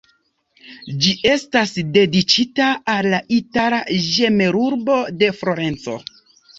Ĝi 1.03 1.13
estas 1.31 1.75
dediĉita 1.99 2.71
al 2.97 3.13
la 3.17 3.23
itala 3.41 3.85
ĝemelurbo 4.09 5.01
de 5.23 5.35
Florenco. 5.41 6.01